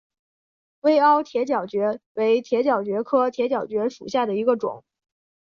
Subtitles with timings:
[0.79, 4.83] 微凹铁角蕨为铁角蕨科铁角蕨属下的一个种。